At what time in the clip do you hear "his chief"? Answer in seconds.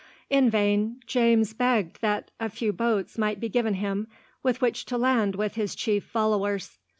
5.53-6.03